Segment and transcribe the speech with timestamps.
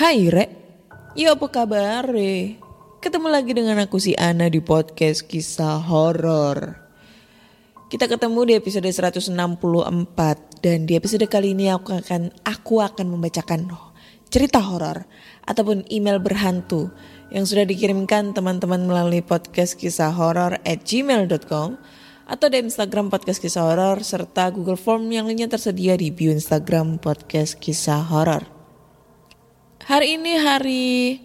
[0.00, 0.59] Hai Rek,
[1.18, 2.06] ya apa kabar?
[3.02, 6.78] Ketemu lagi dengan aku si Ana di podcast kisah horor.
[7.90, 9.34] Kita ketemu di episode 164
[10.62, 13.66] dan di episode kali ini aku akan aku akan membacakan
[14.30, 15.10] cerita horor
[15.42, 16.94] ataupun email berhantu
[17.34, 21.74] yang sudah dikirimkan teman-teman melalui podcast kisah horor at gmail.com
[22.30, 27.02] atau di Instagram podcast kisah horor serta Google Form yang lainnya tersedia di bio Instagram
[27.02, 28.59] podcast kisah horor.
[29.80, 31.16] Hari ini hari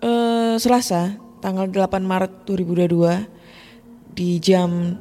[0.00, 4.96] eh, Selasa, tanggal 8 Maret 2022 di jam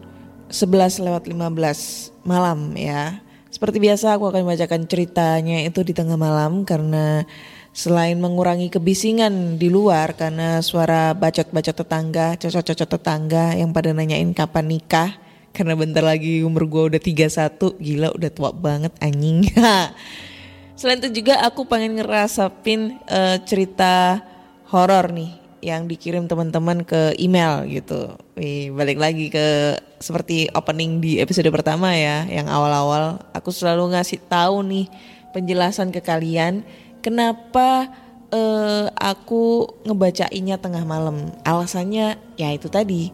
[0.51, 3.23] 11 lewat 15 malam ya.
[3.47, 7.23] Seperti biasa aku akan membacakan ceritanya itu di tengah malam karena
[7.71, 14.67] selain mengurangi kebisingan di luar karena suara bacot-bacot tetangga, cocok-cocok tetangga yang pada nanyain kapan
[14.67, 15.15] nikah
[15.55, 19.47] karena bentar lagi umur gue udah 31, gila udah tua banget anjing.
[20.77, 24.21] Selain itu juga aku pengen ngerasapin eh, cerita
[24.69, 25.33] horor nih
[25.65, 28.13] yang dikirim teman-teman ke email gitu.
[28.37, 34.21] Wih, balik lagi ke seperti opening di episode pertama ya, yang awal-awal aku selalu ngasih
[34.29, 34.85] tahu nih
[35.33, 36.61] penjelasan ke kalian
[37.01, 37.89] kenapa
[38.29, 41.33] eh, aku ngebacainnya tengah malam.
[41.41, 43.09] Alasannya ya itu tadi.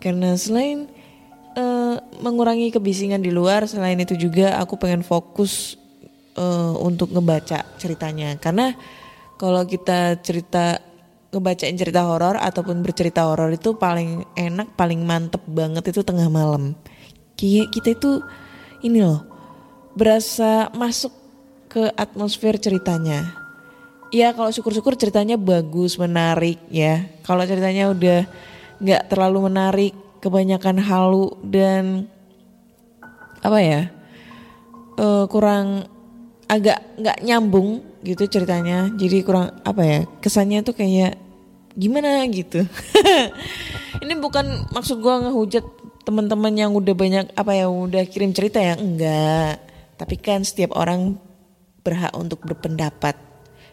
[0.00, 0.88] Karena selain
[1.52, 5.83] eh, mengurangi kebisingan di luar, selain itu juga aku pengen fokus
[6.36, 8.36] eh, untuk ngebaca ceritanya.
[8.38, 8.74] Karena
[9.38, 10.78] kalau kita cerita
[11.34, 16.78] ngebacain cerita horor ataupun bercerita horor itu paling enak paling mantep banget itu tengah malam.
[17.34, 18.22] Ki- kita itu
[18.86, 19.26] ini loh
[19.98, 21.10] berasa masuk
[21.66, 23.34] ke atmosfer ceritanya.
[24.14, 27.02] Ya kalau syukur-syukur ceritanya bagus menarik ya.
[27.26, 28.22] Kalau ceritanya udah
[28.78, 32.06] nggak terlalu menarik kebanyakan halu dan
[33.42, 33.80] apa ya
[34.96, 35.90] eh, kurang
[36.48, 38.92] agak nggak nyambung gitu ceritanya.
[38.94, 41.16] Jadi kurang apa ya kesannya tuh kayak
[41.74, 42.62] gimana gitu.
[44.04, 45.64] Ini bukan maksud gua ngehujat
[46.04, 48.76] teman-teman yang udah banyak apa ya udah kirim cerita ya?
[48.78, 49.60] Enggak.
[49.98, 51.16] Tapi kan setiap orang
[51.84, 53.16] berhak untuk berpendapat.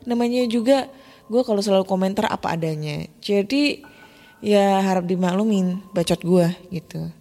[0.08, 0.90] Namanya juga
[1.30, 3.06] gua kalau selalu komentar apa adanya.
[3.22, 3.84] Jadi
[4.42, 7.12] ya harap dimaklumin bacot gua gitu.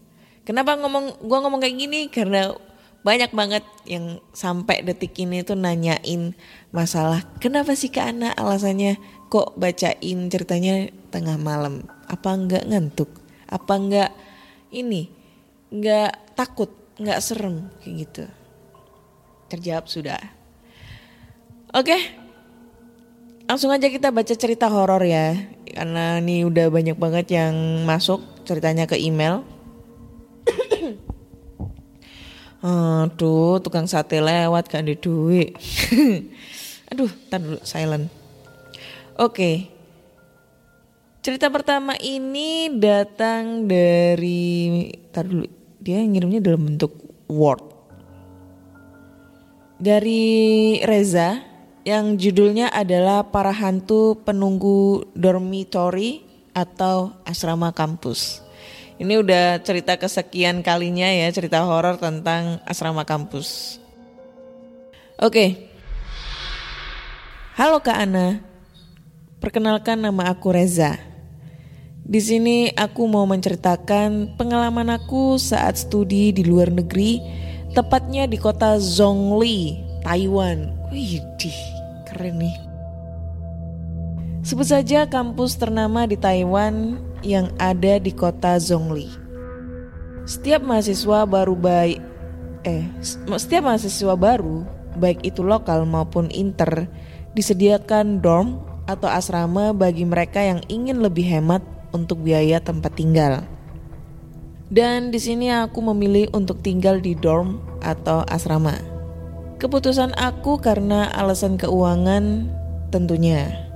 [0.46, 2.00] Kenapa ngomong gua ngomong kayak gini?
[2.08, 2.54] Karena
[3.00, 6.36] banyak banget yang sampai detik ini tuh nanyain
[6.68, 8.30] masalah kenapa sih Kak Ana?
[8.36, 9.00] Alasannya
[9.32, 11.88] kok bacain ceritanya tengah malam?
[12.04, 13.08] Apa enggak ngantuk?
[13.48, 14.10] Apa enggak
[14.68, 15.08] ini
[15.72, 16.68] enggak takut
[17.00, 17.72] enggak serem?
[17.80, 18.24] Kayak gitu.
[19.48, 20.20] Terjawab sudah.
[21.72, 21.96] Oke.
[23.48, 25.34] Langsung aja kita baca cerita horor ya
[25.70, 29.42] karena ini udah banyak banget yang masuk ceritanya ke email
[32.60, 35.56] Aduh, tukang sate lewat gak ada duit.
[36.92, 38.12] Aduh, tar dulu silent.
[39.16, 39.72] Oke.
[41.20, 45.48] Cerita pertama ini datang dari tar dulu.
[45.80, 46.92] Dia ngirimnya dalam bentuk
[47.28, 47.64] word.
[49.80, 51.40] Dari Reza
[51.88, 56.20] yang judulnya adalah Para Hantu Penunggu Dormitory
[56.52, 58.44] atau Asrama Kampus.
[59.00, 63.80] Ini udah cerita kesekian kalinya ya cerita horor tentang asrama kampus.
[65.16, 65.72] Oke.
[67.56, 68.44] Halo Kak Ana.
[69.40, 71.00] Perkenalkan nama aku Reza.
[72.04, 77.24] Di sini aku mau menceritakan pengalaman aku saat studi di luar negeri,
[77.72, 80.76] tepatnya di kota Zhongli, Taiwan.
[80.92, 81.24] Wih,
[82.04, 82.56] keren nih.
[84.44, 89.08] Sebut saja kampus ternama di Taiwan yang ada di kota Zhongli.
[90.24, 92.00] Setiap mahasiswa baru baik
[92.60, 92.84] eh
[93.40, 94.68] setiap mahasiswa baru
[95.00, 96.92] baik itu lokal maupun inter
[97.32, 101.62] disediakan dorm atau asrama bagi mereka yang ingin lebih hemat
[101.94, 103.46] untuk biaya tempat tinggal.
[104.70, 108.78] Dan di sini aku memilih untuk tinggal di dorm atau asrama.
[109.58, 112.46] Keputusan aku karena alasan keuangan
[112.94, 113.69] tentunya.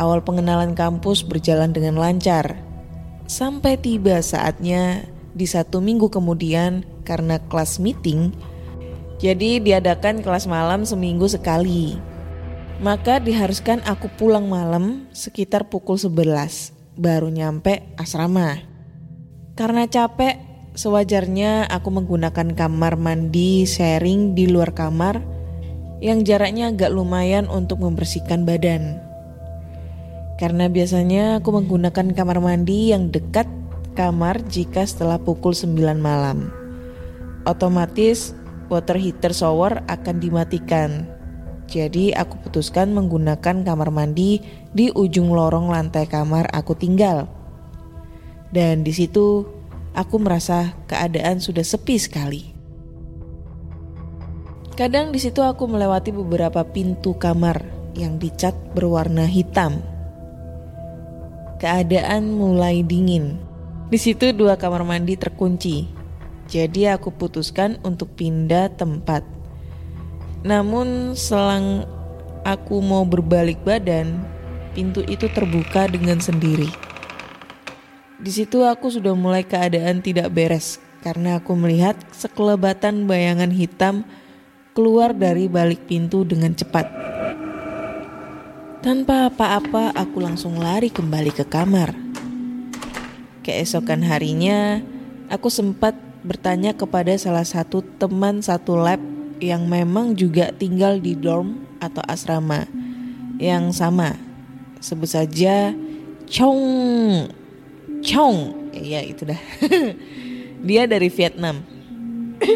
[0.00, 2.56] Awal pengenalan kampus berjalan dengan lancar.
[3.28, 5.04] Sampai tiba saatnya
[5.36, 8.32] di satu minggu kemudian karena kelas meeting,
[9.20, 12.00] jadi diadakan kelas malam seminggu sekali.
[12.80, 18.56] Maka diharuskan aku pulang malam sekitar pukul 11 baru nyampe asrama.
[19.52, 20.40] Karena capek,
[20.72, 25.20] sewajarnya aku menggunakan kamar mandi sharing di luar kamar
[26.00, 29.09] yang jaraknya agak lumayan untuk membersihkan badan.
[30.40, 33.44] Karena biasanya aku menggunakan kamar mandi yang dekat
[33.92, 36.48] kamar jika setelah pukul 9 malam.
[37.44, 38.32] Otomatis
[38.72, 41.20] water heater shower akan dimatikan
[41.70, 44.42] jadi aku putuskan menggunakan kamar mandi
[44.74, 47.30] di ujung lorong lantai kamar aku tinggal.
[48.50, 49.46] Dan di situ
[49.94, 52.42] aku merasa keadaan sudah sepi sekali.
[54.74, 57.62] Kadang di situ aku melewati beberapa pintu kamar
[57.94, 59.78] yang dicat berwarna hitam.
[61.60, 63.36] Keadaan mulai dingin.
[63.92, 65.86] Di situ dua kamar mandi terkunci.
[66.48, 69.22] Jadi aku putuskan untuk pindah tempat
[70.40, 71.84] namun selang
[72.48, 74.24] aku mau berbalik badan,
[74.72, 76.68] pintu itu terbuka dengan sendiri.
[78.20, 84.04] Di situ aku sudah mulai keadaan tidak beres karena aku melihat sekelebatan bayangan hitam
[84.72, 86.88] keluar dari balik pintu dengan cepat.
[88.80, 91.92] Tanpa apa-apa, aku langsung lari kembali ke kamar.
[93.44, 94.80] Keesokan harinya,
[95.28, 95.92] aku sempat
[96.24, 98.96] bertanya kepada salah satu teman satu lab
[99.36, 102.64] yang memang juga tinggal di dorm atau asrama
[103.36, 104.16] yang sama.
[104.80, 105.76] Sebut saja
[106.24, 106.64] Chong.
[108.00, 108.36] Chong.
[108.72, 109.40] Ya, itu dah.
[110.72, 111.60] Dia dari Vietnam.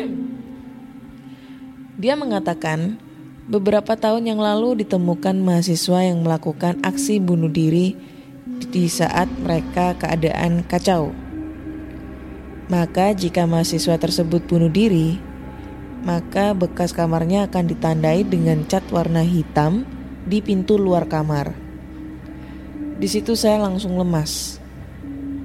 [2.00, 2.97] Dia mengatakan
[3.44, 7.93] beberapa tahun yang lalu ditemukan mahasiswa yang melakukan aksi bunuh diri
[8.73, 11.12] di saat mereka keadaan kacau.
[12.73, 15.20] Maka jika mahasiswa tersebut bunuh diri,
[16.08, 19.85] maka bekas kamarnya akan ditandai dengan cat warna hitam
[20.25, 21.52] di pintu luar kamar.
[22.97, 24.56] Di situ saya langsung lemas.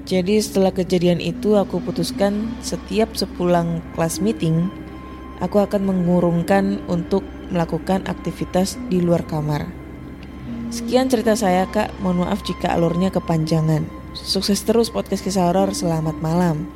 [0.07, 4.71] Jadi setelah kejadian itu aku putuskan setiap sepulang kelas meeting,
[5.43, 9.67] aku akan mengurungkan untuk melakukan aktivitas di luar kamar.
[10.69, 13.89] Sekian cerita saya kak, mohon maaf jika alurnya kepanjangan.
[14.13, 16.69] Sukses terus podcast kisah horor, selamat malam.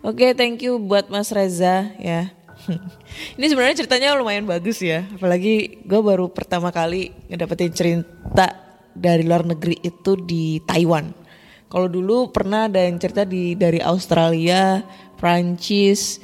[0.00, 2.32] Oke, okay, thank you buat Mas Reza ya.
[3.36, 8.48] Ini sebenarnya ceritanya lumayan bagus ya, apalagi gue baru pertama kali ngedapetin cerita
[8.96, 11.12] dari luar negeri itu di Taiwan.
[11.70, 14.82] Kalau dulu pernah ada yang cerita di dari Australia,
[15.20, 16.18] Prancis,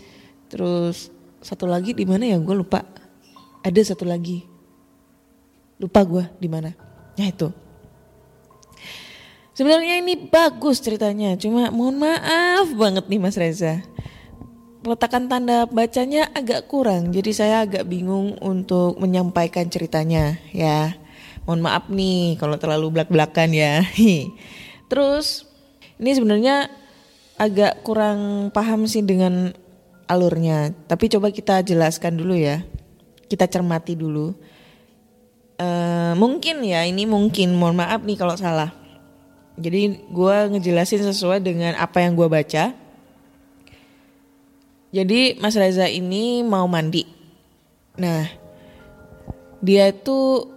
[0.48, 1.12] terus
[1.44, 2.95] satu lagi di mana ya gue lupa.
[3.66, 4.46] Ada satu lagi,
[5.82, 6.70] lupa gue di mana.
[7.18, 7.50] Ya itu.
[9.58, 13.82] Sebenarnya ini bagus ceritanya, cuma mohon maaf banget nih Mas Reza
[14.86, 20.94] peletakan tanda bacanya agak kurang, jadi saya agak bingung untuk menyampaikan ceritanya ya.
[21.42, 23.82] Mohon maaf nih kalau terlalu belak-belakan ya.
[24.90, 25.42] Terus
[25.98, 26.70] ini sebenarnya
[27.34, 29.50] agak kurang paham sih dengan
[30.06, 32.62] alurnya, tapi coba kita jelaskan dulu ya.
[33.26, 34.30] Kita cermati dulu.
[35.56, 38.70] Uh, mungkin ya ini mungkin, mohon maaf nih kalau salah.
[39.56, 42.86] Jadi gue ngejelasin sesuai dengan apa yang gue baca
[44.96, 47.04] jadi Mas Reza ini mau mandi.
[48.00, 48.24] Nah,
[49.60, 50.48] dia itu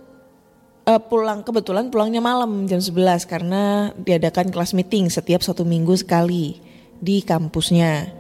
[0.88, 6.56] uh, pulang kebetulan pulangnya malam jam 11 karena diadakan kelas meeting setiap satu minggu sekali
[7.04, 8.16] di kampusnya.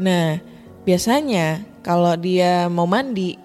[0.00, 0.40] Nah,
[0.88, 3.36] biasanya kalau dia mau mandi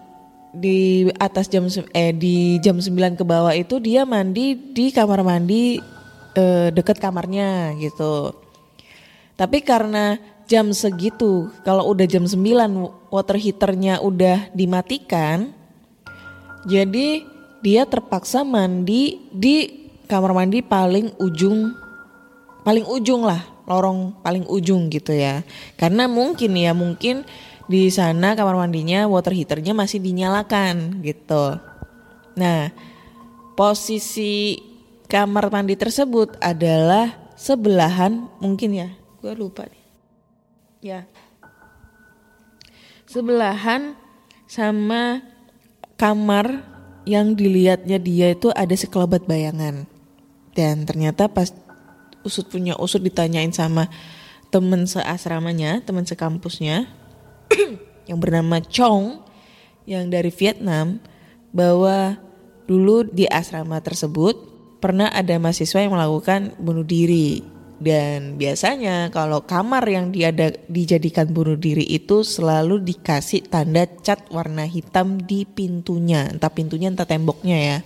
[0.53, 1.65] di atas jam
[1.97, 5.81] eh di jam 9 ke bawah itu dia mandi di kamar mandi
[6.37, 8.37] eh, dekat kamarnya gitu.
[9.33, 12.37] Tapi karena jam segitu, kalau udah jam 9
[13.09, 15.49] water heaternya udah dimatikan,
[16.69, 17.25] jadi
[17.65, 21.73] dia terpaksa mandi di kamar mandi paling ujung
[22.63, 25.43] paling ujung lah, lorong paling ujung gitu ya.
[25.75, 27.27] Karena mungkin ya, mungkin
[27.67, 31.59] di sana kamar mandinya water heaternya masih dinyalakan gitu.
[32.35, 32.73] Nah,
[33.55, 34.59] posisi
[35.07, 38.89] kamar mandi tersebut adalah sebelahan mungkin ya,
[39.21, 39.83] gue lupa nih.
[40.83, 40.99] Ya,
[43.07, 43.95] sebelahan
[44.49, 45.23] sama
[45.95, 46.65] kamar
[47.07, 49.87] yang dilihatnya dia itu ada sekelebat bayangan.
[50.53, 51.49] Dan ternyata pas
[52.25, 53.87] usut punya usut ditanyain sama
[54.49, 56.85] temen seasramanya, temen sekampusnya
[58.09, 59.21] yang bernama Chong
[59.83, 60.99] yang dari Vietnam
[61.51, 62.17] bahwa
[62.65, 64.35] dulu di asrama tersebut
[64.79, 71.59] pernah ada mahasiswa yang melakukan bunuh diri dan biasanya kalau kamar yang diada, dijadikan bunuh
[71.59, 77.77] diri itu selalu dikasih tanda cat warna hitam di pintunya, entah pintunya entah temboknya ya.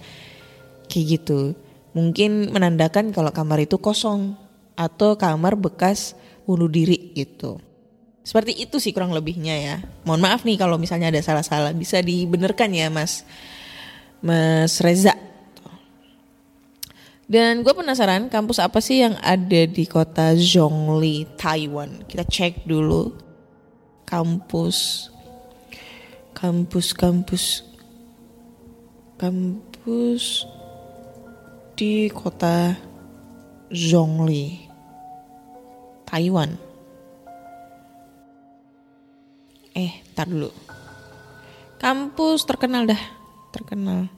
[0.86, 1.58] Kayak gitu.
[1.98, 4.38] Mungkin menandakan kalau kamar itu kosong
[4.78, 6.14] atau kamar bekas
[6.46, 7.58] bunuh diri gitu.
[8.28, 9.76] Seperti itu sih kurang lebihnya ya.
[10.04, 13.24] Mohon maaf nih kalau misalnya ada salah-salah bisa dibenerkan ya Mas
[14.20, 15.16] Mas Reza.
[17.24, 22.04] Dan gue penasaran kampus apa sih yang ada di kota Zhongli, Taiwan.
[22.04, 23.16] Kita cek dulu
[24.04, 25.08] kampus,
[26.36, 27.64] kampus, kampus,
[29.16, 30.24] kampus
[31.80, 32.76] di kota
[33.72, 34.68] Zhongli,
[36.04, 36.67] Taiwan.
[39.78, 40.50] Eh, tar dulu.
[41.78, 42.98] Kampus terkenal dah,
[43.54, 44.10] terkenal.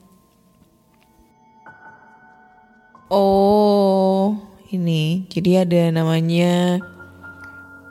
[3.12, 4.40] Oh,
[4.72, 5.28] ini.
[5.28, 6.80] Jadi ada namanya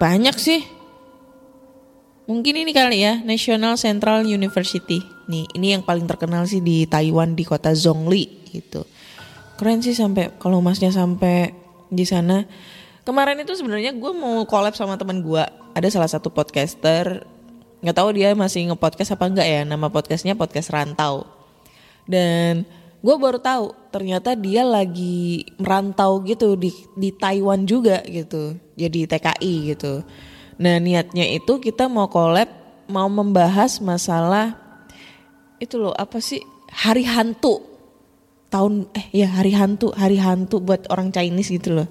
[0.02, 0.66] banyak sih.
[2.26, 5.06] Mungkin ini kali ya, National Central University.
[5.30, 8.82] Nih, ini yang paling terkenal sih di Taiwan di kota Zhongli gitu.
[9.62, 11.54] Keren sih sampai kalau masnya sampai
[11.94, 12.50] di sana.
[13.06, 15.44] Kemarin itu sebenarnya gue mau collab sama teman gue.
[15.78, 17.26] Ada salah satu podcaster,
[17.80, 19.62] nggak tahu dia masih nge-podcast apa enggak ya.
[19.64, 21.28] Nama podcastnya podcast Rantau.
[22.10, 22.68] Dan
[23.00, 29.54] gue baru tahu ternyata dia lagi merantau gitu di di Taiwan juga gitu jadi TKI
[29.72, 30.04] gitu
[30.60, 32.52] nah niatnya itu kita mau collab
[32.92, 34.60] mau membahas masalah
[35.64, 37.64] itu loh apa sih hari hantu
[38.52, 41.88] tahun eh ya hari hantu hari hantu buat orang Chinese gitu loh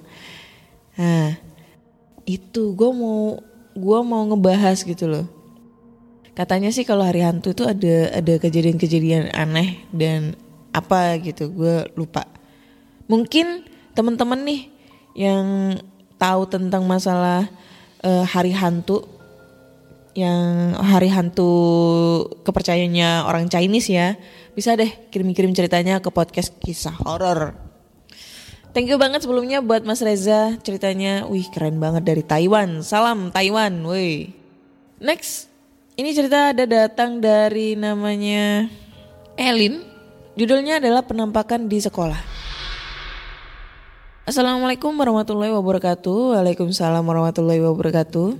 [0.93, 1.33] nah
[2.29, 3.41] itu gue mau
[3.73, 5.25] gue mau ngebahas gitu loh
[6.39, 10.39] katanya sih kalau hari hantu itu ada ada kejadian-kejadian aneh dan
[10.71, 12.23] apa gitu gue lupa
[13.11, 14.61] mungkin teman-teman nih
[15.19, 15.75] yang
[16.15, 17.51] tahu tentang masalah
[18.07, 19.03] uh, hari hantu
[20.15, 21.51] yang hari hantu
[22.47, 24.15] kepercayaannya orang Chinese ya
[24.55, 27.67] bisa deh kirim-kirim ceritanya ke podcast kisah horor
[28.69, 32.85] Thank you banget sebelumnya buat Mas Reza ceritanya, wih keren banget dari Taiwan.
[32.85, 34.29] Salam Taiwan, wih.
[35.01, 35.48] Next,
[35.99, 38.71] ini cerita ada datang dari namanya
[39.35, 39.83] Elin.
[40.39, 42.15] Judulnya adalah penampakan di sekolah.
[44.23, 46.39] Assalamualaikum warahmatullahi wabarakatuh.
[46.39, 48.39] Waalaikumsalam warahmatullahi wabarakatuh.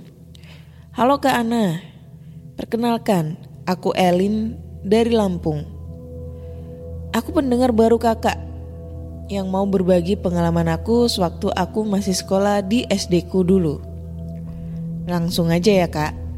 [0.96, 1.84] Halo Kak Ana.
[2.56, 3.36] Perkenalkan,
[3.68, 5.68] aku Elin dari Lampung.
[7.12, 8.40] Aku pendengar baru kakak
[9.28, 13.84] yang mau berbagi pengalaman aku sewaktu aku masih sekolah di SD ku dulu.
[15.04, 16.29] Langsung aja ya kak.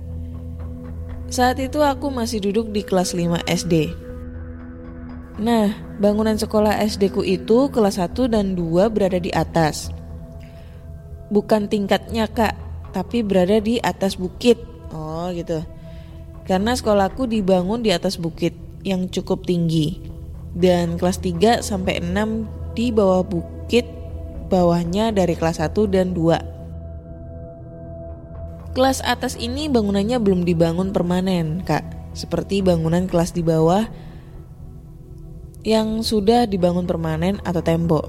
[1.33, 3.89] Saat itu aku masih duduk di kelas 5 SD.
[5.41, 9.89] Nah, bangunan sekolah SD ku itu kelas 1 dan 2 berada di atas.
[11.33, 12.53] Bukan tingkatnya kak,
[12.93, 14.61] tapi berada di atas bukit.
[14.93, 15.65] Oh gitu.
[16.45, 18.53] Karena sekolahku dibangun di atas bukit
[18.85, 20.05] yang cukup tinggi.
[20.53, 23.89] Dan kelas 3 sampai 6 di bawah bukit,
[24.53, 26.51] bawahnya dari kelas 1 dan 2.
[28.73, 31.85] Kelas atas ini bangunannya belum dibangun permanen, Kak.
[32.17, 33.85] Seperti bangunan kelas di bawah
[35.61, 38.09] yang sudah dibangun permanen atau tembok.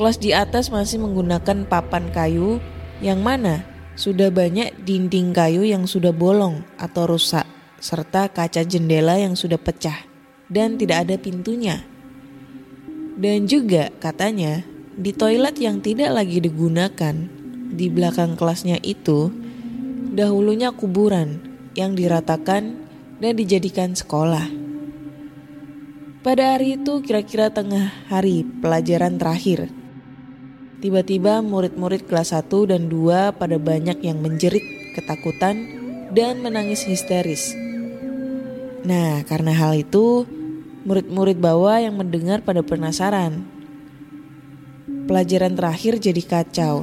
[0.00, 2.56] Kelas di atas masih menggunakan papan kayu
[3.04, 3.68] yang mana
[4.00, 7.44] sudah banyak dinding kayu yang sudah bolong atau rusak
[7.84, 10.08] serta kaca jendela yang sudah pecah
[10.48, 11.84] dan tidak ada pintunya.
[13.20, 14.64] Dan juga katanya
[14.96, 17.41] di toilet yang tidak lagi digunakan
[17.72, 19.32] di belakang kelasnya itu
[20.12, 21.40] dahulunya kuburan
[21.72, 22.76] yang diratakan
[23.18, 24.44] dan dijadikan sekolah.
[26.22, 29.72] Pada hari itu kira-kira tengah hari pelajaran terakhir.
[30.78, 34.62] Tiba-tiba murid-murid kelas 1 dan 2 pada banyak yang menjerit
[34.94, 35.66] ketakutan
[36.14, 37.56] dan menangis histeris.
[38.82, 40.26] Nah, karena hal itu,
[40.82, 43.46] murid-murid bawah yang mendengar pada penasaran.
[45.06, 46.82] Pelajaran terakhir jadi kacau.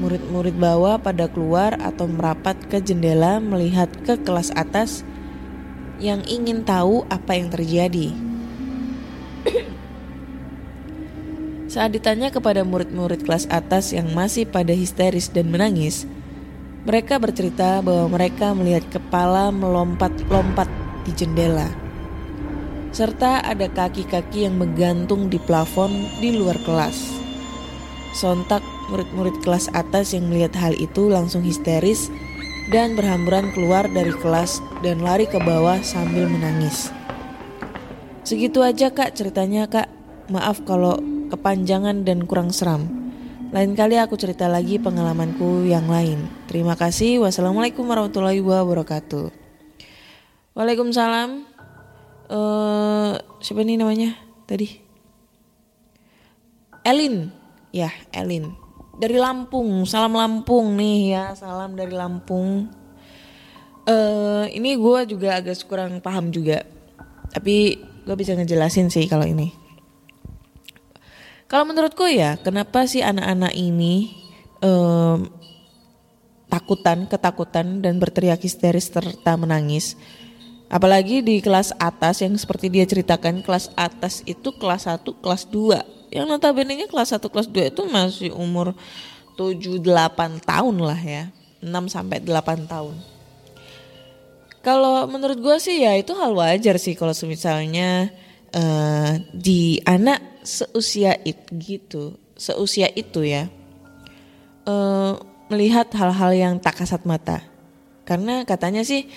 [0.00, 5.04] Murid-murid bawah pada keluar atau merapat ke jendela melihat ke kelas atas
[6.00, 8.16] yang ingin tahu apa yang terjadi.
[11.70, 16.08] Saat ditanya kepada murid-murid kelas atas yang masih pada histeris dan menangis,
[16.88, 20.66] mereka bercerita bahwa mereka melihat kepala melompat-lompat
[21.04, 21.68] di jendela.
[22.90, 27.20] Serta ada kaki-kaki yang menggantung di plafon di luar kelas.
[28.18, 32.10] Sontak murid-murid kelas atas yang melihat hal itu langsung histeris
[32.74, 36.90] dan berhamburan keluar dari kelas dan lari ke bawah sambil menangis.
[38.26, 39.90] Segitu aja kak ceritanya kak.
[40.30, 42.86] Maaf kalau kepanjangan dan kurang seram.
[43.50, 46.30] Lain kali aku cerita lagi pengalamanku yang lain.
[46.46, 47.18] Terima kasih.
[47.26, 49.34] Wassalamualaikum warahmatullahi wabarakatuh.
[50.54, 51.50] Waalaikumsalam.
[52.30, 54.14] Uh, siapa nih namanya
[54.46, 54.78] tadi?
[56.86, 57.34] Elin.
[57.74, 58.69] Ya, Elin.
[59.00, 59.88] Dari Lampung.
[59.88, 61.24] Salam Lampung nih ya.
[61.32, 62.68] Salam dari Lampung.
[63.88, 66.68] Uh, ini gue juga agak kurang paham juga.
[67.32, 69.56] Tapi gue bisa ngejelasin sih kalau ini.
[71.48, 74.12] Kalau menurutku ya, kenapa sih anak-anak ini
[74.60, 75.32] um,
[76.52, 79.96] takutan, ketakutan dan berteriak histeris serta menangis?
[80.68, 85.99] Apalagi di kelas atas yang seperti dia ceritakan, kelas atas itu kelas 1, kelas 2.
[86.10, 88.74] Yang notabene kelas 1, kelas 2 itu masih umur
[89.38, 91.30] 7 8 tahun lah ya.
[91.62, 92.96] 6 sampai 8 tahun.
[94.60, 98.12] Kalau menurut gue sih ya itu hal wajar sih kalau misalnya
[98.52, 102.02] uh, di anak seusia itu gitu,
[102.36, 103.48] seusia itu ya,
[104.68, 105.16] uh,
[105.48, 107.40] melihat hal-hal yang tak kasat mata.
[108.04, 109.08] Karena katanya sih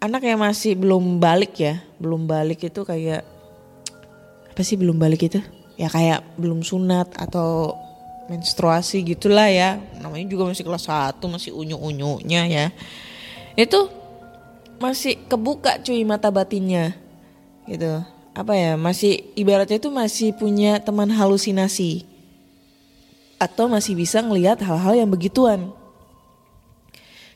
[0.00, 3.20] anak yang masih belum balik ya, belum balik itu kayak
[4.48, 5.40] apa sih belum balik itu?
[5.80, 7.72] Ya kayak belum sunat atau
[8.28, 9.80] menstruasi gitulah ya.
[9.96, 12.66] Namanya juga masih kelas 1, masih unyu-unyunya ya.
[13.56, 13.88] Itu
[14.80, 16.96] masih kebuka cuy mata batinnya
[17.68, 18.00] gitu
[18.32, 22.08] apa ya masih ibaratnya itu masih punya teman halusinasi
[23.36, 25.72] atau masih bisa ngelihat hal-hal yang begituan.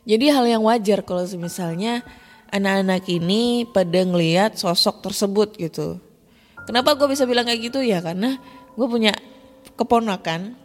[0.05, 2.05] Jadi hal yang wajar kalau misalnya
[2.53, 5.97] anak-anak ini pada ngelihat sosok tersebut gitu.
[6.65, 8.41] Kenapa gue bisa bilang kayak gitu ya karena
[8.75, 9.13] gue punya
[9.77, 10.57] keponakan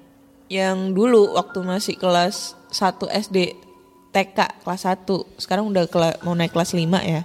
[0.49, 3.37] yang dulu waktu masih kelas 1 SD
[4.09, 5.05] TK kelas 1
[5.37, 5.85] sekarang udah
[6.25, 7.21] mau naik kelas 5 ya.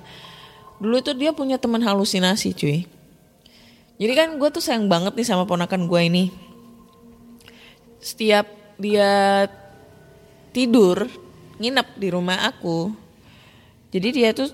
[0.82, 2.84] Dulu itu dia punya teman halusinasi cuy.
[3.94, 6.24] Jadi kan gue tuh sayang banget nih sama ponakan gue ini.
[8.02, 8.44] Setiap
[8.76, 9.46] dia
[10.50, 11.06] tidur,
[11.62, 12.90] nginep di rumah aku.
[13.94, 14.50] Jadi dia tuh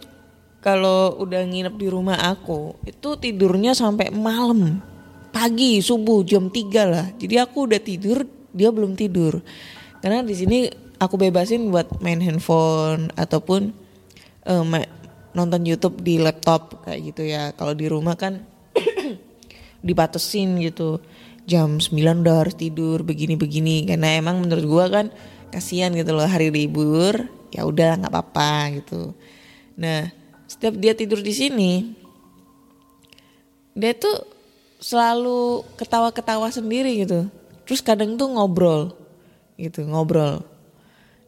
[0.60, 4.84] kalau udah nginep di rumah aku, itu tidurnya sampai malam.
[5.32, 7.06] Pagi, subuh, jam 3 lah.
[7.16, 9.40] Jadi aku udah tidur, dia belum tidur.
[10.04, 10.68] Karena di sini
[11.00, 13.72] aku bebasin buat main handphone ataupun
[14.44, 14.64] uh,
[15.32, 17.56] nonton YouTube di laptop kayak gitu ya.
[17.56, 18.44] Kalau di rumah kan
[19.86, 21.00] dibatasin gitu
[21.48, 25.06] jam 9 udah harus tidur begini-begini karena emang menurut gua kan
[25.50, 29.16] kasihan gitu loh hari libur ya udah nggak apa-apa gitu
[29.74, 30.19] nah
[30.50, 31.72] setiap dia tidur di sini
[33.78, 34.26] dia tuh
[34.82, 37.30] selalu ketawa-ketawa sendiri gitu.
[37.68, 38.98] Terus kadang tuh ngobrol
[39.54, 40.42] gitu ngobrol.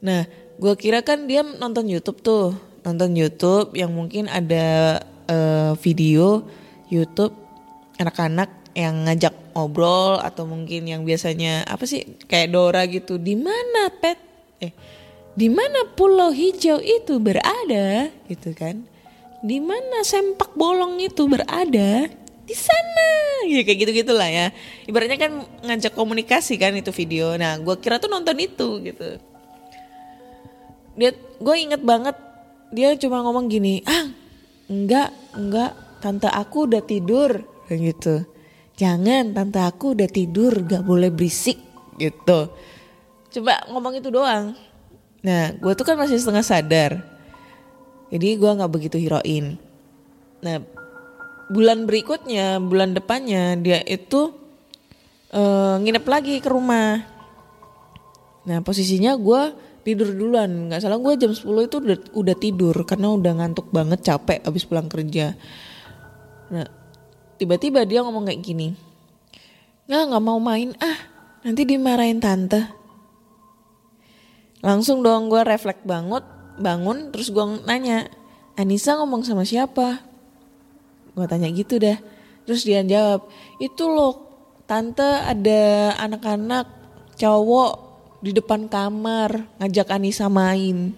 [0.03, 0.27] Nah
[0.59, 4.99] gua kira kan dia nonton YouTube tuh nonton YouTube yang mungkin ada
[5.31, 6.43] uh, video
[6.91, 7.31] YouTube
[8.03, 13.93] anak-anak yang ngajak ngobrol atau mungkin yang biasanya apa sih kayak Dora gitu di mana
[14.03, 14.19] pet?
[14.59, 14.73] Eh
[15.33, 18.11] di mana pulau hijau itu berada?
[18.27, 18.92] Gitu kan
[19.43, 22.07] di mana sempak bolong itu berada?
[22.47, 23.11] Di sana.
[23.51, 24.55] Ya kayak gitu gitulah ya.
[24.87, 27.35] Ibaratnya kan ngajak komunikasi kan itu video.
[27.35, 29.19] Nah gue kira tuh nonton itu gitu.
[30.95, 32.15] Dia gue inget banget
[32.73, 34.09] dia cuma ngomong gini ah
[34.71, 37.43] enggak enggak tante aku udah tidur.
[37.67, 38.15] Kayak gitu.
[38.79, 41.59] Jangan tante aku udah tidur gak boleh berisik
[41.99, 42.51] gitu.
[43.33, 44.55] Coba ngomong itu doang.
[45.27, 47.12] Nah gue tuh kan masih setengah sadar
[48.13, 49.57] jadi gue nggak begitu heroin.
[50.45, 50.61] Nah
[51.49, 54.37] bulan berikutnya bulan depannya dia itu
[55.33, 57.01] uh, nginep lagi ke rumah.
[58.45, 59.43] Nah posisinya gue
[59.81, 60.69] tidur duluan.
[60.69, 64.69] Nggak salah gue jam 10 itu udah, udah tidur karena udah ngantuk banget capek abis
[64.69, 65.33] pulang kerja.
[66.53, 66.69] Nah
[67.41, 68.69] tiba-tiba dia ngomong kayak gini
[69.89, 70.77] nggak nggak mau main.
[70.79, 72.71] Ah Nanti dimarahin tante.
[74.63, 76.23] Langsung dong gue refleks banget,
[76.63, 78.07] bangun terus gue nanya,
[78.55, 79.99] Anissa ngomong sama siapa?
[81.13, 81.99] Gue tanya gitu dah.
[82.47, 83.27] Terus dia jawab,
[83.59, 84.31] itu loh
[84.67, 86.67] tante ada anak-anak
[87.19, 87.73] cowok
[88.23, 90.95] di depan kamar ngajak Anissa main.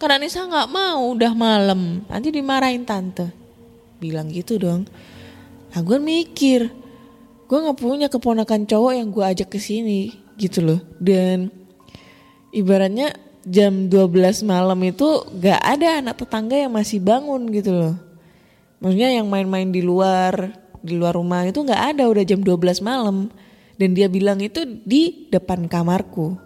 [0.00, 3.28] Karena Anissa nggak mau udah malam, nanti dimarahin tante.
[3.98, 4.88] Bilang gitu dong.
[5.74, 6.70] Nah gue mikir,
[7.44, 10.80] gue nggak punya keponakan cowok yang gue ajak ke sini gitu loh.
[11.02, 11.50] Dan
[12.54, 17.96] ibaratnya jam 12 malam itu gak ada anak tetangga yang masih bangun gitu loh.
[18.78, 20.52] Maksudnya yang main-main di luar,
[20.84, 23.32] di luar rumah itu gak ada udah jam 12 malam.
[23.78, 26.36] Dan dia bilang itu di depan kamarku.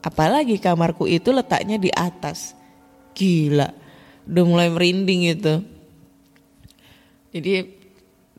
[0.00, 2.54] Apalagi kamarku itu letaknya di atas.
[3.12, 3.68] Gila,
[4.30, 5.54] udah mulai merinding itu.
[7.34, 7.76] Jadi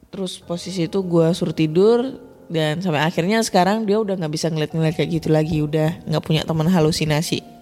[0.10, 2.18] terus posisi itu gue suruh tidur
[2.50, 6.42] dan sampai akhirnya sekarang dia udah nggak bisa ngeliat-ngeliat kayak gitu lagi udah nggak punya
[6.42, 7.59] teman halusinasi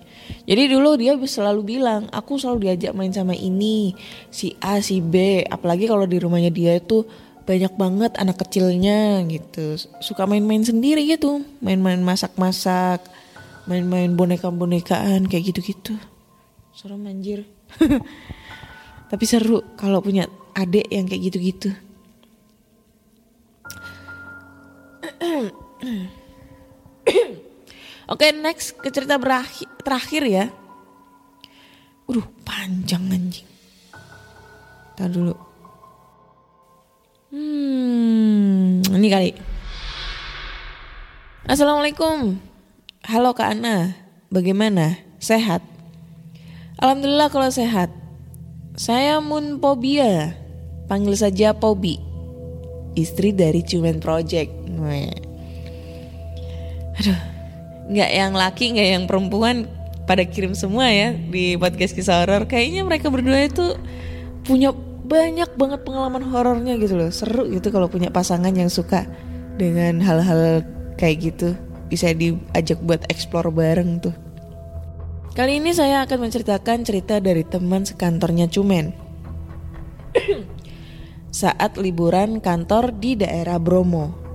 [0.48, 3.96] jadi dulu dia selalu bilang aku selalu diajak main sama ini
[4.32, 5.44] si A si B.
[5.48, 7.08] Apalagi kalau di rumahnya dia itu
[7.48, 9.80] banyak banget anak kecilnya gitu.
[10.04, 13.04] Suka main-main sendiri gitu main-main masak-masak
[13.68, 15.96] main-main boneka-bonekaan kayak gitu-gitu.
[16.72, 17.48] Serem anjir.
[19.12, 21.70] Tapi seru kalau punya adik yang kayak gitu-gitu
[28.08, 30.46] Oke next ke cerita berakhir, terakhir ya.
[32.08, 33.48] Udah panjang anjing.
[34.96, 35.36] Tahan dulu.
[37.36, 39.32] Hmm, ini kali.
[41.44, 42.40] Assalamualaikum.
[43.04, 43.96] Halo Kak Ana,
[44.32, 45.04] bagaimana?
[45.20, 45.60] Sehat?
[46.80, 47.92] Alhamdulillah kalau sehat.
[48.80, 50.32] Saya Mun Pobia,
[50.88, 52.00] panggil saja Pobi.
[52.96, 54.52] Istri dari Cuman Project.
[56.98, 57.20] Aduh,
[57.88, 59.66] nggak yang laki, nggak yang perempuan
[60.08, 62.48] pada kirim semua ya di podcast kisah horor.
[62.48, 63.76] Kayaknya mereka berdua itu
[64.48, 64.72] punya
[65.08, 67.12] banyak banget pengalaman horornya gitu loh.
[67.12, 69.08] Seru gitu kalau punya pasangan yang suka
[69.56, 70.64] dengan hal-hal
[71.00, 71.56] kayak gitu.
[71.88, 74.16] Bisa diajak buat explore bareng tuh.
[75.32, 78.92] Kali ini saya akan menceritakan cerita dari teman sekantornya Cumen.
[81.38, 84.26] saat liburan kantor di daerah Bromo.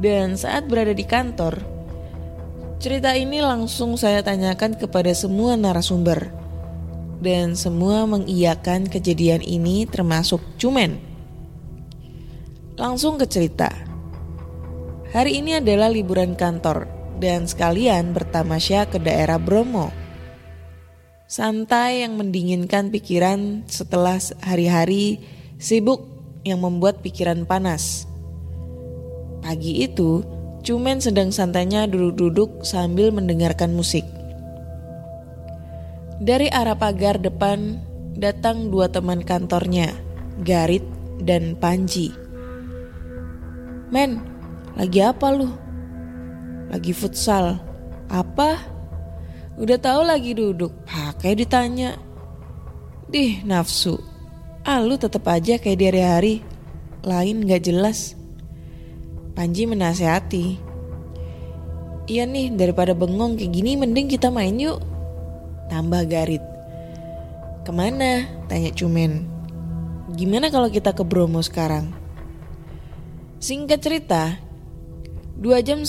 [0.00, 1.75] Dan saat berada di kantor,
[2.76, 6.32] cerita ini langsung saya tanyakan kepada semua narasumber.
[7.16, 11.00] Dan semua mengiyakan kejadian ini termasuk Cumen.
[12.76, 13.72] Langsung ke cerita.
[15.16, 16.84] Hari ini adalah liburan kantor
[17.16, 19.88] dan sekalian bertamasya ke daerah Bromo.
[21.24, 25.24] Santai yang mendinginkan pikiran setelah hari-hari
[25.56, 26.04] sibuk
[26.44, 28.04] yang membuat pikiran panas.
[29.40, 30.20] Pagi itu,
[30.66, 34.02] Cumen sedang santainya duduk-duduk sambil mendengarkan musik.
[36.18, 37.78] Dari arah pagar depan
[38.18, 39.94] datang dua teman kantornya,
[40.42, 40.82] Garit
[41.22, 42.10] dan Panji.
[43.94, 44.18] Men,
[44.74, 45.54] lagi apa lu?
[46.74, 47.62] Lagi futsal.
[48.10, 48.58] Apa?
[49.62, 51.94] Udah tahu lagi duduk, pakai ditanya.
[53.06, 54.02] Dih, nafsu.
[54.66, 56.34] Ah, lu tetap aja kayak di hari-hari.
[57.06, 58.18] Lain gak jelas.
[59.36, 60.56] Panji menasehati.
[62.08, 64.80] Iya nih, daripada bengong kayak gini mending kita main yuk.
[65.68, 66.40] Tambah Garit.
[67.68, 68.24] Ke mana?
[68.48, 69.28] Tanya Cumen.
[70.16, 71.92] Gimana kalau kita ke Bromo sekarang?
[73.36, 74.40] Singkat cerita,
[75.36, 75.84] dua jam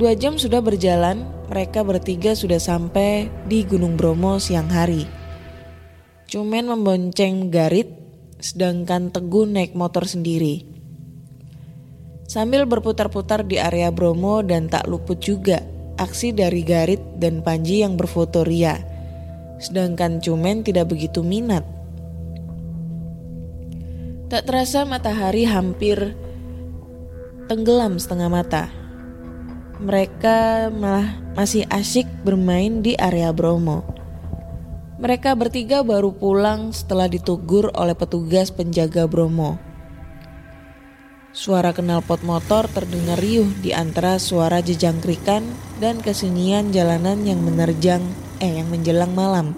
[0.00, 5.04] dua jam sudah berjalan, mereka bertiga sudah sampai di Gunung Bromo siang hari.
[6.32, 7.92] Cumen membonceng Garit,
[8.40, 10.73] sedangkan Teguh naik motor sendiri.
[12.24, 15.60] Sambil berputar-putar di area Bromo dan tak luput juga
[16.00, 18.80] aksi dari Garit dan Panji yang berfoto ria.
[19.60, 21.62] Sedangkan Cumen tidak begitu minat.
[24.32, 26.16] Tak terasa matahari hampir
[27.46, 28.64] tenggelam setengah mata.
[29.78, 33.84] Mereka malah masih asyik bermain di area Bromo.
[34.96, 39.60] Mereka bertiga baru pulang setelah ditegur oleh petugas penjaga Bromo.
[41.34, 45.42] Suara knalpot motor terdengar riuh di antara suara jejangkrikan
[45.82, 48.06] dan kesunyian jalanan yang menerjang
[48.38, 49.50] eh yang menjelang malam.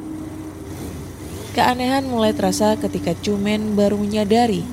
[1.53, 4.65] Keanehan mulai terasa ketika Cumen baru menyadari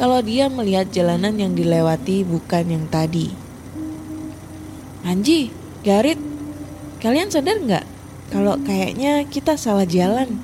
[0.00, 3.36] kalau dia melihat jalanan yang dilewati bukan yang tadi.
[5.04, 5.52] Anji,
[5.84, 6.16] Garit,
[7.04, 7.84] kalian sadar nggak
[8.32, 10.40] kalau kayaknya kita salah jalan?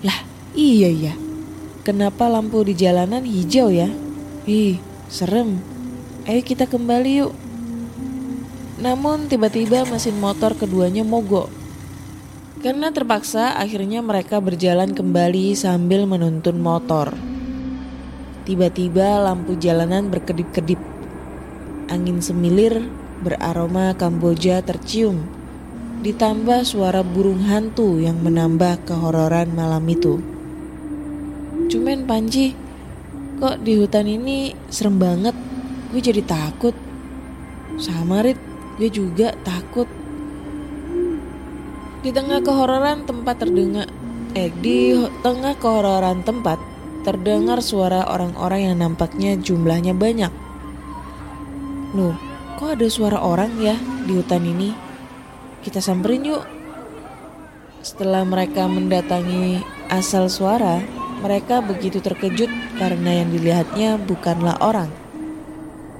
[0.00, 0.24] Lah,
[0.56, 1.14] iya ya.
[1.84, 4.03] Kenapa lampu di jalanan hijau ya?
[4.44, 4.76] Ih,
[5.08, 5.56] serem.
[6.28, 7.32] Ayo kita kembali yuk.
[8.76, 11.48] Namun tiba-tiba mesin motor keduanya mogok.
[12.60, 17.16] Karena terpaksa akhirnya mereka berjalan kembali sambil menuntun motor.
[18.44, 20.80] Tiba-tiba lampu jalanan berkedip-kedip.
[21.88, 22.84] Angin semilir
[23.24, 25.24] beraroma Kamboja tercium.
[26.04, 30.20] Ditambah suara burung hantu yang menambah kehororan malam itu.
[31.72, 32.52] Cuman Panji,
[33.38, 35.34] kok di hutan ini serem banget.
[35.90, 36.74] Gue jadi takut.
[37.78, 38.38] Sama Rit,
[38.78, 39.86] gue juga takut.
[42.04, 43.88] Di tengah kehororan tempat terdengar
[44.34, 46.58] eh di tengah kehororan tempat
[47.06, 50.32] terdengar suara orang-orang yang nampaknya jumlahnya banyak.
[51.94, 52.18] Loh,
[52.58, 54.74] kok ada suara orang ya di hutan ini?
[55.62, 56.44] Kita samperin yuk.
[57.84, 60.82] Setelah mereka mendatangi asal suara,
[61.24, 64.92] mereka begitu terkejut karena yang dilihatnya bukanlah orang,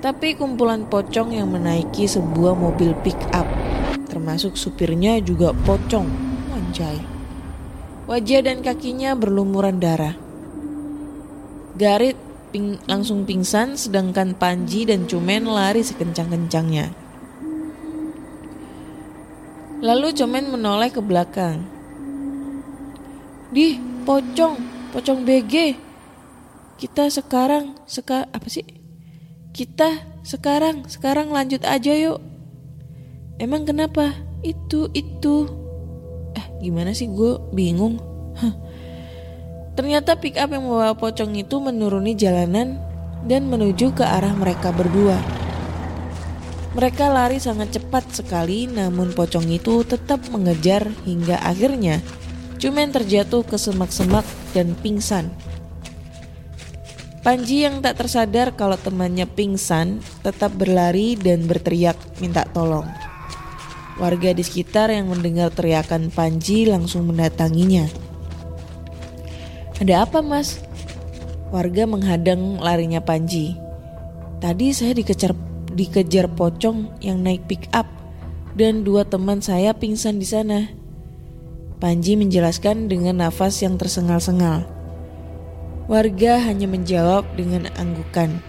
[0.04, 3.48] tapi kumpulan pocong yang menaiki sebuah mobil pick up
[4.14, 6.06] termasuk supirnya juga pocong.
[6.54, 7.02] Anjay.
[8.06, 10.14] Wajah dan kakinya berlumuran darah.
[11.74, 12.14] Garit
[12.54, 16.94] ping langsung pingsan sedangkan Panji dan Cumen lari sekencang-kencangnya.
[19.82, 21.66] Lalu Cumen menoleh ke belakang.
[23.50, 25.74] Di, pocong, pocong BG.
[26.78, 28.62] Kita sekarang, seka apa sih?
[29.50, 32.22] Kita sekarang, sekarang lanjut aja yuk.
[33.42, 34.14] Emang kenapa?
[34.46, 35.50] Itu, itu.
[36.38, 37.98] Eh, gimana sih gue bingung.
[38.38, 38.54] Hah.
[39.74, 42.78] Ternyata pick up yang membawa pocong itu menuruni jalanan
[43.26, 45.18] dan menuju ke arah mereka berdua.
[46.78, 52.02] Mereka lari sangat cepat sekali namun pocong itu tetap mengejar hingga akhirnya
[52.58, 55.28] Cuman terjatuh ke semak-semak dan pingsan.
[57.24, 62.84] Panji yang tak tersadar kalau temannya pingsan tetap berlari dan berteriak minta tolong.
[63.96, 67.88] Warga di sekitar yang mendengar teriakan Panji langsung mendatanginya.
[69.80, 70.60] Ada apa mas?
[71.48, 73.56] Warga menghadang larinya Panji.
[74.44, 75.32] Tadi saya dikejar,
[75.72, 77.88] dikejar pocong yang naik pick up
[78.52, 80.83] dan dua teman saya pingsan di sana.
[81.84, 84.64] Panji menjelaskan dengan nafas yang tersengal-sengal.
[85.84, 88.40] Warga hanya menjawab dengan anggukan.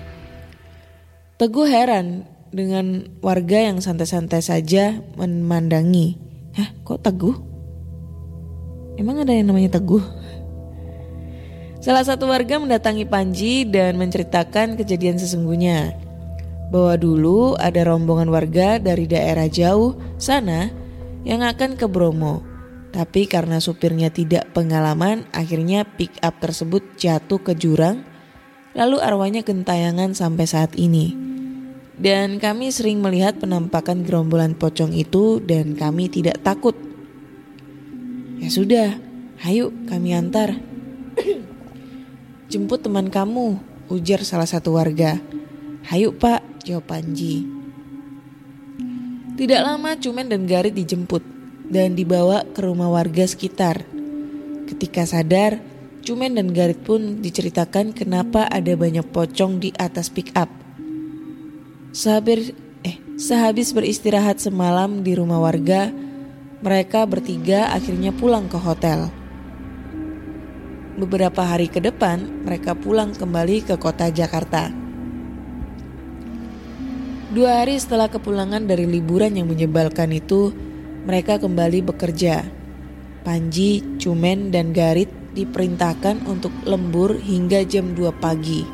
[1.35, 2.23] Teguh heran
[2.55, 6.15] dengan warga yang santai-santai saja memandangi.
[6.55, 7.35] Hah, kok Teguh?
[8.95, 9.99] Emang ada yang namanya Teguh?
[11.83, 15.91] Salah satu warga mendatangi Panji dan menceritakan kejadian sesungguhnya.
[16.71, 20.71] Bahwa dulu ada rombongan warga dari daerah jauh sana
[21.27, 22.54] yang akan ke Bromo.
[22.95, 28.08] Tapi karena supirnya tidak pengalaman, akhirnya pick up tersebut jatuh ke jurang.
[28.71, 31.12] Lalu arwahnya gentayangan sampai saat ini.
[31.99, 36.79] Dan kami sering melihat penampakan gerombolan pocong itu dan kami tidak takut.
[38.39, 38.95] Ya sudah,
[39.43, 40.55] ayo kami antar.
[42.51, 43.60] Jemput teman kamu,
[43.91, 45.19] ujar salah satu warga.
[45.91, 47.43] Hayu pak, jawab Panji.
[49.36, 51.34] Tidak lama Cumen dan Garit dijemput
[51.69, 53.86] dan dibawa ke rumah warga sekitar.
[54.65, 55.62] Ketika sadar,
[56.06, 60.54] Cumen dan Garit pun diceritakan kenapa ada banyak pocong di atas pick up.
[61.89, 62.54] Sehabis,
[62.86, 65.89] eh, sehabis beristirahat semalam di rumah warga,
[66.62, 69.10] mereka bertiga akhirnya pulang ke hotel.
[70.95, 74.69] Beberapa hari ke depan, mereka pulang kembali ke kota Jakarta.
[77.36, 80.56] Dua hari setelah kepulangan dari liburan yang menyebalkan itu,
[81.05, 82.41] mereka kembali bekerja.
[83.21, 88.65] Panji, Cumen, dan Garit diperintahkan untuk lembur hingga jam 2 pagi.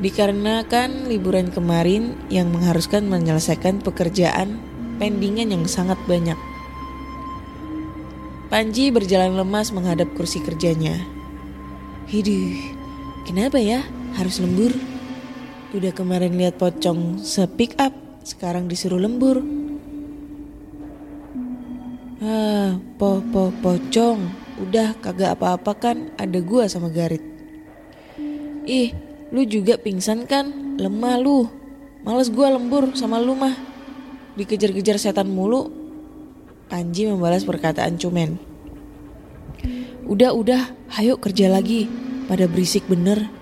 [0.00, 4.58] Dikarenakan liburan kemarin yang mengharuskan menyelesaikan pekerjaan
[4.98, 6.38] pendingan yang sangat banyak.
[8.50, 10.98] Panji berjalan lemas menghadap kursi kerjanya.
[12.10, 12.58] Hiduh,
[13.22, 13.86] kenapa ya
[14.18, 14.74] harus lembur?
[15.70, 17.94] Udah kemarin lihat pocong se-pick up,
[18.26, 19.59] sekarang disuruh lembur.
[22.20, 24.28] Ah, po po pocong,
[24.60, 27.24] udah kagak apa-apa kan ada gua sama Garit.
[28.68, 28.92] Ih,
[29.32, 30.76] lu juga pingsan kan?
[30.76, 31.48] Lemah lu.
[32.04, 33.56] Males gua lembur sama lu mah.
[34.36, 35.72] Dikejar-kejar setan mulu.
[36.68, 38.36] Panji membalas perkataan Cumen.
[40.04, 41.88] Udah, udah, ayo kerja lagi.
[42.28, 43.32] Pada berisik bener.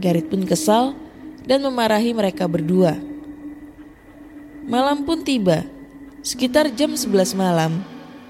[0.00, 0.96] Garit pun kesal
[1.44, 2.96] dan memarahi mereka berdua.
[4.64, 5.68] Malam pun tiba.
[6.24, 7.80] Sekitar jam 11 malam,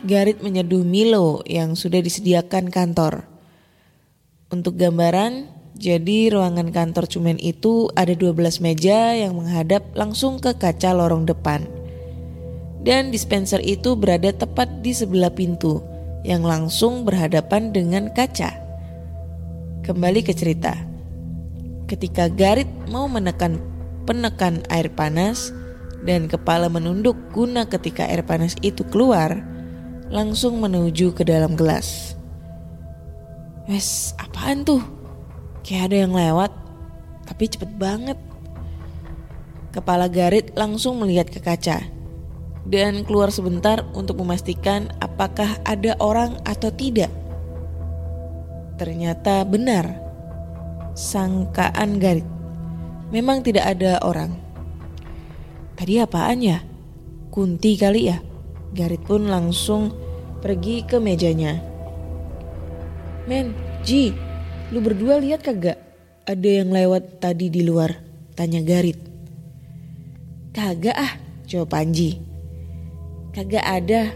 [0.06, 3.26] Garit menyeduh Milo yang sudah disediakan kantor.
[4.46, 10.94] Untuk gambaran, jadi ruangan kantor Cumen itu ada 12 meja yang menghadap langsung ke kaca
[10.94, 11.66] lorong depan.
[12.78, 15.82] Dan dispenser itu berada tepat di sebelah pintu
[16.22, 18.54] yang langsung berhadapan dengan kaca.
[19.82, 20.78] Kembali ke cerita.
[21.90, 23.58] Ketika Garit mau menekan
[24.06, 25.50] penekan air panas
[26.06, 29.57] dan kepala menunduk guna ketika air panas itu keluar,
[30.08, 32.16] langsung menuju ke dalam gelas.
[33.68, 34.80] Wes, apaan tuh?
[35.60, 36.52] Kayak ada yang lewat,
[37.28, 38.16] tapi cepet banget.
[39.68, 41.84] Kepala Garit langsung melihat ke kaca
[42.64, 47.12] dan keluar sebentar untuk memastikan apakah ada orang atau tidak.
[48.80, 49.92] Ternyata benar,
[50.96, 52.28] sangkaan Garit.
[53.12, 54.36] Memang tidak ada orang.
[55.76, 56.58] Tadi apaan ya?
[57.32, 58.27] Kunti kali ya?
[58.78, 59.90] Garit pun langsung
[60.38, 61.58] pergi ke mejanya.
[63.26, 63.50] Men,
[63.82, 64.14] Ji,
[64.70, 65.82] lu berdua lihat kagak?
[66.22, 67.98] Ada yang lewat tadi di luar,
[68.38, 69.02] tanya Garit.
[70.54, 71.12] Kagak ah,
[71.50, 72.22] jawab Panji.
[73.34, 74.14] Kagak ada,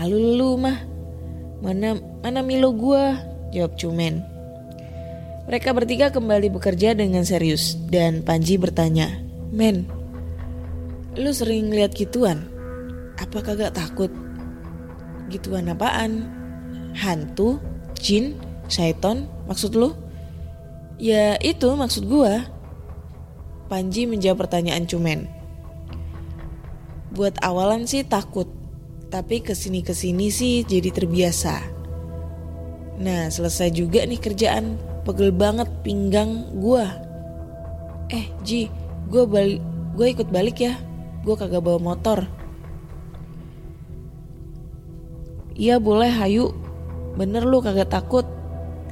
[0.00, 0.88] halu lu mah.
[1.60, 3.12] Mana mana Milo gua,
[3.52, 4.24] jawab Cumen.
[5.48, 9.20] Mereka bertiga kembali bekerja dengan serius dan Panji bertanya,
[9.52, 9.84] Men,
[11.12, 12.57] lu sering lihat gituan?
[13.18, 14.14] Apa kagak takut?
[15.26, 16.30] Gituan apaan?
[16.94, 17.58] Hantu?
[17.98, 18.38] Jin?
[18.70, 19.26] Syaiton?
[19.50, 19.90] Maksud lu?
[21.02, 22.46] Ya itu maksud gua.
[23.66, 25.26] Panji menjawab pertanyaan Cumen.
[27.12, 28.46] Buat awalan sih takut,
[29.10, 31.56] tapi ke sini-kesini sih jadi terbiasa.
[33.02, 36.86] Nah selesai juga nih kerjaan, pegel banget pinggang gua.
[38.08, 38.70] Eh Ji,
[39.10, 39.60] gua balik,
[39.98, 40.78] gua ikut balik ya.
[41.26, 42.37] Gua kagak bawa motor.
[45.58, 46.54] Iya boleh Hayu,
[47.18, 48.22] bener lu kagak takut?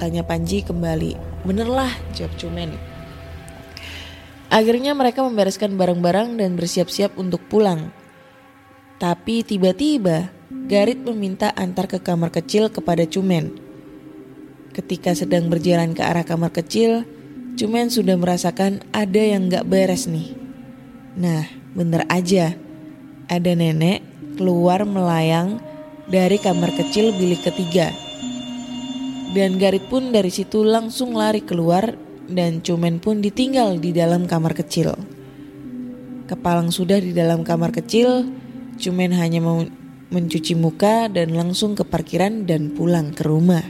[0.03, 1.15] Tanya Panji kembali.
[1.47, 2.75] Bener lah, jawab Cumen.
[4.51, 7.95] Akhirnya mereka membereskan barang-barang dan bersiap-siap untuk pulang.
[8.99, 10.35] Tapi tiba-tiba
[10.67, 13.55] Garit meminta antar ke kamar kecil kepada Cumen.
[14.75, 17.07] Ketika sedang berjalan ke arah kamar kecil,
[17.55, 20.35] Cumen sudah merasakan ada yang gak beres nih.
[21.15, 21.47] Nah,
[21.79, 22.59] bener aja.
[23.31, 24.03] Ada nenek
[24.35, 25.63] keluar melayang
[26.07, 27.91] dari kamar kecil bilik ketiga.
[29.35, 31.99] Dan Garit pun dari situ langsung lari keluar
[32.31, 34.95] dan Cumen pun ditinggal di dalam kamar kecil.
[36.27, 38.27] Kepalang sudah di dalam kamar kecil,
[38.79, 39.63] Cumen hanya mau
[40.11, 43.63] mencuci muka dan langsung ke parkiran dan pulang ke rumah.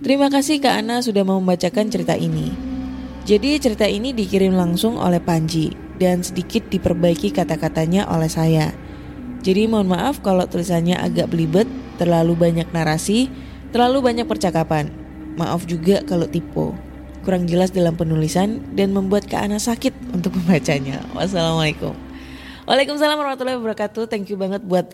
[0.00, 2.54] Terima kasih Kak Ana sudah mau membacakan cerita ini.
[3.28, 5.68] Jadi cerita ini dikirim langsung oleh Panji
[6.00, 8.72] dan sedikit diperbaiki kata-katanya oleh saya.
[9.48, 11.64] Jadi mohon maaf kalau tulisannya agak belibet,
[11.96, 13.32] terlalu banyak narasi,
[13.72, 14.92] terlalu banyak percakapan.
[15.40, 16.76] Maaf juga kalau tipe.
[17.24, 21.00] Kurang jelas dalam penulisan dan membuat Kak Ana sakit untuk membacanya.
[21.16, 21.96] Wassalamualaikum.
[22.68, 24.04] Waalaikumsalam warahmatullahi wabarakatuh.
[24.12, 24.92] Thank you banget buat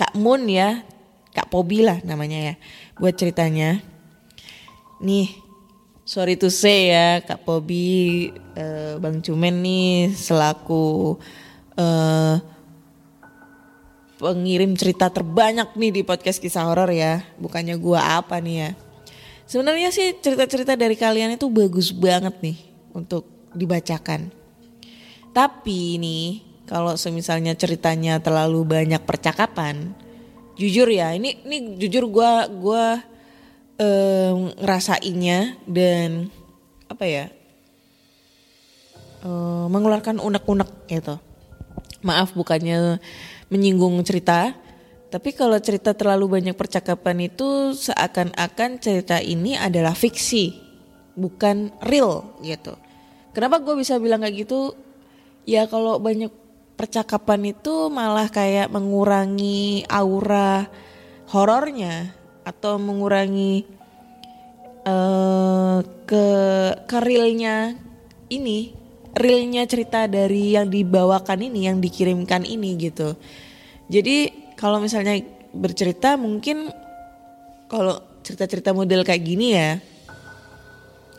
[0.00, 0.80] Kak Mun ya.
[1.36, 2.54] Kak Pobi lah namanya ya.
[2.96, 3.84] Buat ceritanya.
[5.04, 5.28] Nih,
[6.08, 11.20] sorry to say ya Kak Pobi, eh, Bang Cumen nih selaku
[11.76, 12.53] eh,
[14.24, 17.20] pengirim cerita terbanyak nih di podcast kisah horor ya.
[17.36, 18.70] Bukannya gua apa nih ya.
[19.44, 22.56] Sebenarnya sih cerita-cerita dari kalian itu bagus banget nih
[22.96, 24.32] untuk dibacakan.
[25.36, 26.24] Tapi nih
[26.64, 29.92] kalau semisalnya ceritanya terlalu banyak percakapan,
[30.56, 33.04] jujur ya ini ini jujur gua gua
[33.76, 36.32] em, ngerasainnya dan
[36.88, 37.24] apa ya
[39.20, 41.20] eh, mengeluarkan unek-unek gitu.
[42.04, 43.00] Maaf bukannya
[43.48, 44.52] menyinggung cerita,
[45.08, 50.52] tapi kalau cerita terlalu banyak percakapan itu seakan-akan cerita ini adalah fiksi,
[51.16, 52.76] bukan real gitu.
[53.32, 54.76] Kenapa gue bisa bilang kayak gitu?
[55.48, 56.30] Ya kalau banyak
[56.74, 60.66] percakapan itu malah kayak mengurangi aura
[61.30, 62.10] horornya
[62.44, 63.64] atau mengurangi
[64.84, 66.26] eh ke
[66.84, 67.72] ke realnya
[68.28, 68.76] ini
[69.14, 73.14] realnya cerita dari yang dibawakan ini yang dikirimkan ini gitu.
[73.86, 75.18] Jadi kalau misalnya
[75.54, 76.70] bercerita mungkin
[77.70, 79.78] kalau cerita-cerita model kayak gini ya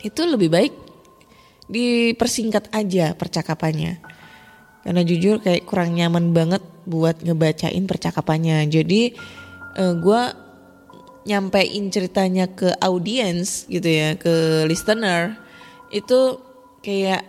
[0.04, 0.74] itu lebih baik
[1.66, 3.98] dipersingkat aja percakapannya.
[4.86, 8.70] Karena jujur kayak kurang nyaman banget buat ngebacain percakapannya.
[8.70, 9.18] Jadi
[9.76, 10.22] gue
[11.26, 15.34] nyampein ceritanya ke audiens gitu ya ke listener
[15.90, 16.38] itu
[16.86, 17.26] kayak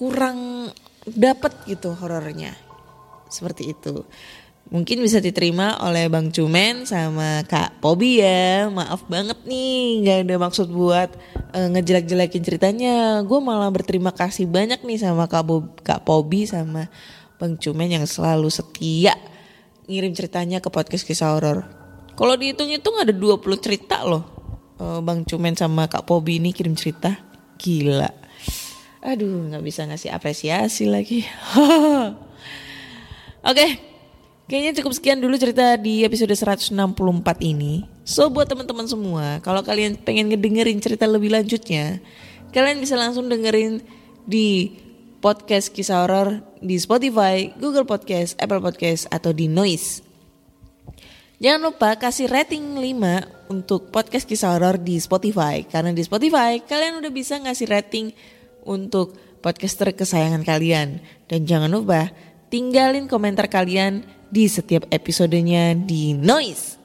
[0.00, 0.72] kurang
[1.04, 2.56] dapet gitu horornya
[3.28, 4.08] seperti itu
[4.72, 10.34] mungkin bisa diterima oleh Bang Cumen sama Kak Pobi ya maaf banget nih nggak ada
[10.40, 11.12] maksud buat
[11.52, 16.88] eh, ngejelek-jelekin ceritanya gue malah berterima kasih banyak nih sama Kak, Bob, Kak Pobi sama
[17.36, 19.12] Bang Cumen yang selalu setia
[19.90, 21.66] ngirim ceritanya ke podcast kisah horor.
[22.14, 24.22] Kalau dihitung-hitung ada 20 cerita loh.
[24.78, 27.18] Eh, Bang Cumen sama Kak Pobi ini kirim cerita.
[27.58, 28.19] Gila.
[29.00, 31.24] Aduh, nggak bisa ngasih apresiasi lagi.
[33.50, 33.66] Oke.
[34.50, 36.74] Kayaknya cukup sekian dulu cerita di episode 164
[37.46, 37.86] ini.
[38.02, 42.02] So buat teman-teman semua, kalau kalian pengen ngedengerin cerita lebih lanjutnya,
[42.50, 43.78] kalian bisa langsung dengerin
[44.26, 44.74] di
[45.22, 50.02] podcast kisah horor di Spotify, Google Podcast, Apple Podcast, atau di Noise.
[51.38, 55.62] Jangan lupa kasih rating 5 untuk podcast kisah horor di Spotify.
[55.62, 58.12] Karena di Spotify kalian udah bisa ngasih rating
[58.64, 61.00] untuk podcaster kesayangan kalian.
[61.26, 62.12] Dan jangan lupa
[62.52, 66.78] tinggalin komentar kalian di setiap episodenya di Noise.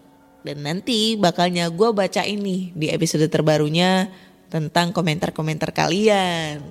[0.46, 4.10] Dan nanti bakalnya gue baca ini di episode terbarunya
[4.50, 6.62] tentang komentar-komentar kalian.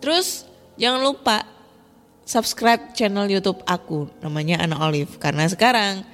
[0.00, 0.44] Terus
[0.76, 1.44] jangan lupa
[2.24, 6.04] subscribe channel YouTube aku namanya Ana Olive karena sekarang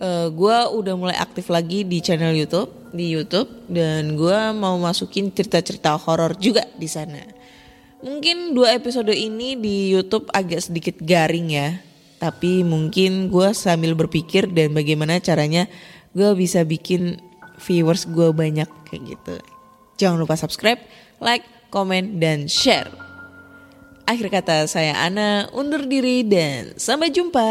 [0.00, 5.28] uh, gue udah mulai aktif lagi di channel YouTube di YouTube dan gue mau masukin
[5.32, 7.20] cerita-cerita horor juga di sana.
[8.00, 11.80] Mungkin dua episode ini di YouTube agak sedikit garing ya,
[12.20, 15.68] tapi mungkin gue sambil berpikir dan bagaimana caranya
[16.16, 17.20] gue bisa bikin
[17.60, 19.36] viewers gue banyak kayak gitu.
[19.96, 20.80] Jangan lupa subscribe,
[21.24, 22.92] like, komen, dan share.
[24.06, 27.50] Akhir kata saya Ana undur diri dan sampai jumpa.